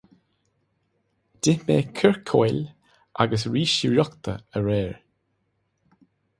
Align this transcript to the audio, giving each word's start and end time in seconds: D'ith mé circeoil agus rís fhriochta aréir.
D'ith 1.41 1.63
mé 1.67 1.77
circeoil 1.97 2.59
agus 3.25 3.43
rís 3.53 3.71
fhriochta 3.83 4.33
aréir. 4.59 4.95